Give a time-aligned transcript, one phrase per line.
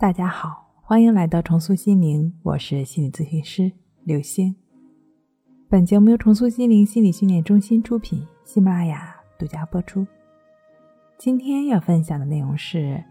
[0.00, 3.72] 大家好，欢迎来到重塑心灵，我是心理咨询师
[4.04, 4.54] 刘星。
[5.68, 10.06] 本节目由重塑心灵心理训练中心出品，喜马拉雅独家播出。
[11.16, 13.02] 今天要分享的内容是：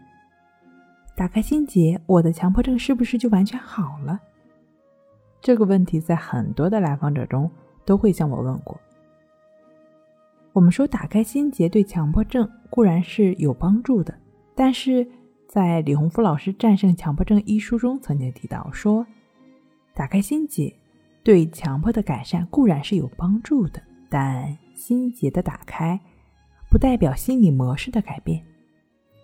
[1.14, 4.18] 打开心结，我的强迫症是不是就完全好了？
[5.42, 7.50] 这个问题在很多的来访者中
[7.84, 8.80] 都会向我问过。
[10.54, 14.18] 我们说打开心结对强迫症固然是有帮助的，
[14.54, 15.06] 但是。
[15.48, 19.06] 在李洪福老师《战胜强迫症》一书中曾经提到说，
[19.94, 20.70] 打开心结
[21.24, 25.98] 对强迫的改善固然是有帮助的，但心结的打开
[26.70, 28.44] 不代表心理模式的改变。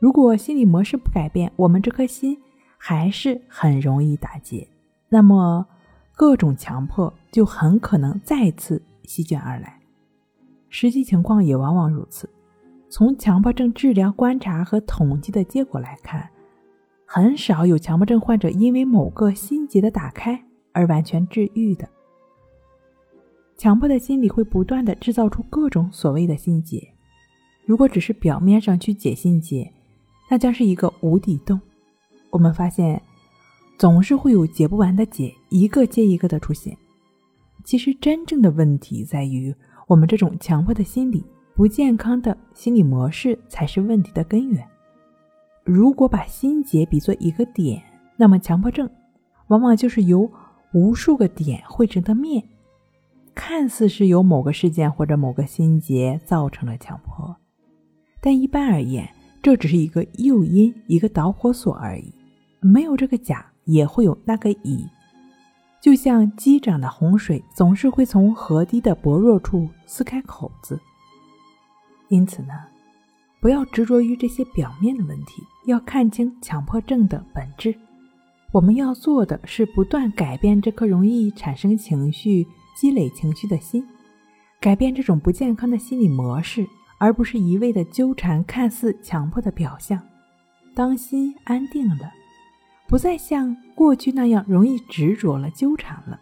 [0.01, 2.41] 如果心理模式不改变，我们这颗心
[2.79, 4.67] 还是很容易打结，
[5.11, 5.67] 那么
[6.15, 9.79] 各种强迫就很可能再次席卷而来。
[10.71, 12.31] 实际情况也往往如此。
[12.95, 16.31] 从强迫症治疗观察和统计的结果来看，
[17.05, 21.89] 很少有强迫症患者因为某个心结的打开而完全治愈的。
[23.59, 26.87] 强迫的心理会不断的制造出各种所谓的心结，
[27.67, 29.73] 如果只是表面上去解心结，
[30.31, 31.61] 那将是一个无底洞。
[32.31, 33.03] 我们发现，
[33.77, 36.79] 总是会有解不完的结，一个接一个的出现。
[37.65, 39.53] 其实真正的问题在于
[39.89, 41.27] 我们这种强迫的心理。
[41.57, 44.67] 不健康的心理模式才是问题的根源。
[45.63, 47.81] 如果把心结比作一个点，
[48.17, 48.91] 那么强迫症
[49.47, 50.29] 往往就是由
[50.73, 52.43] 无数个点汇成的面，
[53.37, 57.37] 看似是由某个事件或者某个心结造成了强迫，
[58.21, 59.09] 但一般而言，
[59.41, 62.13] 这只是一个诱因，一个导火索而已。
[62.61, 64.85] 没有这个甲，也会有那个乙。
[65.81, 70.81] 就像积涨的洪水，总是会从河堤的薄弱处撕开口子。
[72.09, 72.53] 因此呢，
[73.41, 77.75] 不要执着于这些表面的问题，要看清强迫症的本质。
[78.53, 83.85] 我们要做的是不断改变这颗容易产生情绪、积累情绪的心，
[84.61, 86.67] 改变这种不健康的心理模式，
[86.99, 90.01] 而不是一味的纠缠看似强迫的表象。
[90.75, 92.13] 当心安定了，
[92.87, 96.21] 不再像过去那样容易执着了、纠缠了，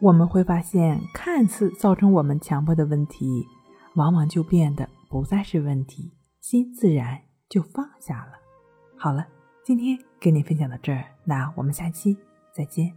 [0.00, 3.46] 我们会发现，看似造成我们强迫的问题，
[3.94, 4.88] 往往就变得。
[5.14, 8.32] 不再是问题，心自然就放下了。
[8.98, 9.24] 好了，
[9.64, 12.18] 今天跟你分享到这儿，那我们下期
[12.52, 12.92] 再见。